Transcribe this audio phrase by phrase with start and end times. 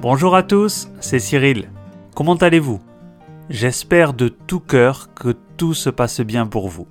[0.00, 1.70] Bonjour à tous, c'est Cyril.
[2.14, 2.80] Comment allez-vous
[3.48, 6.86] J'espère de tout cœur que tout se passe bien pour vous.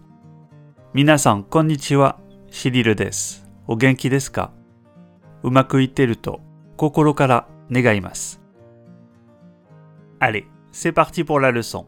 [0.93, 2.17] Minasan, konnichiwa,
[2.49, 3.41] Cyril desu.
[3.67, 4.51] O genki desu ka
[5.43, 6.39] Umaku iteru to,
[6.77, 8.37] kokoro kara negaimasu.
[10.19, 11.85] Allez, c'est parti pour la leçon.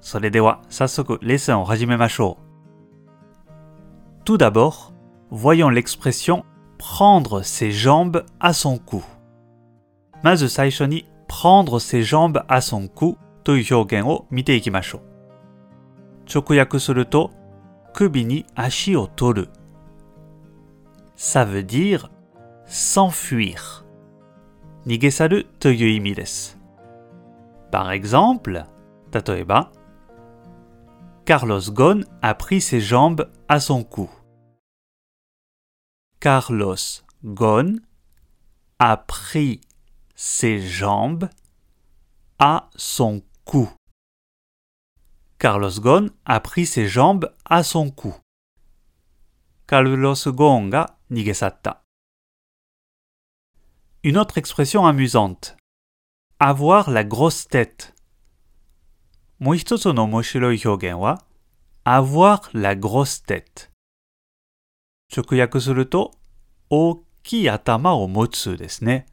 [0.00, 4.24] それでは早速レッスンを始めましょう。
[4.24, 4.92] Tout d'abord,
[5.30, 6.44] voyons l'expression
[6.78, 9.02] prendre ses jambes à son cou.
[10.22, 15.02] まず最初に prendre ses jambes à son cou という表現を見ていきましょう。
[16.32, 17.30] 直訳すると
[17.94, 19.48] 首に足を取る。
[21.16, 22.10] Ça veut dire
[22.66, 23.56] s'enfuir.
[24.86, 26.58] 逃げ去るという意味です。
[27.70, 28.64] Par exemple,
[29.12, 29.70] 例えば
[31.24, 34.08] Carlos Ghosn a pris ses jambes à son cou.
[36.20, 37.80] Carlos Ghosn
[38.78, 39.60] a pris
[40.15, 41.29] ses jambes
[42.39, 43.69] à son cou.
[45.39, 48.15] Carlos Ghosn a pris ses jambes à son cou.
[49.67, 51.83] Carlos Ghosn ga nigesatta.
[54.03, 55.57] Une autre expression amusante.
[56.39, 57.93] Avoir la grosse tête.
[59.39, 61.17] Moihitotsu no moshiroi hyogen wa
[61.85, 63.71] avoir la grosse tête.
[65.11, 66.11] Chokuyaku suru to
[67.51, 69.03] atama o motsu desu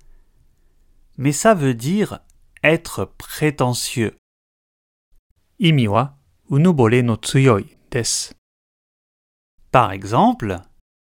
[1.21, 2.21] mais ça veut dire
[2.63, 4.17] être prétentieux.
[5.59, 6.17] Imi wa
[6.49, 8.33] unubore no tsuyoi desu.
[9.71, 10.57] Par exemple,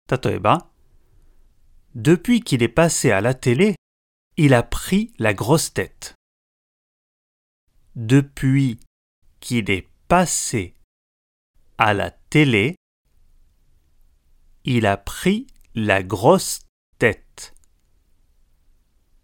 [0.06, 0.70] tatoeba,
[1.94, 3.77] depuis qu'il est passé à la télé,
[4.36, 6.14] il a pris la grosse tête.
[7.96, 8.78] Depuis
[9.40, 10.77] qu'il est passé
[11.78, 12.77] à la télé,
[14.64, 16.60] il a pris la grosse
[16.98, 17.55] tête.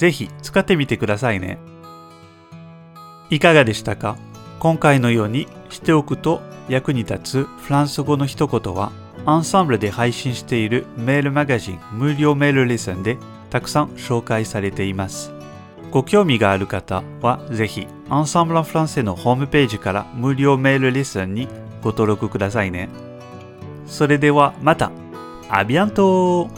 [0.00, 1.58] ぜひ使ってみてくださいね。
[3.28, 4.16] いかがでしたか？
[4.58, 6.40] 今回のようにしておくと
[6.70, 8.92] 役に立つフランス語の一言は、
[9.26, 13.18] アンサンブルで配信しているメールマガジン無料メールレッスンで
[13.50, 15.32] たくさん紹介されています。
[15.90, 21.46] ご興味がある方はぜひアンサンブル・フランセのホームページから無料メールレッスンに
[21.82, 22.88] ご登録くださいね。
[23.84, 24.90] それではまた。
[25.50, 26.48] アビアント